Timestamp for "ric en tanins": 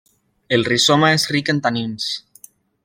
1.35-2.11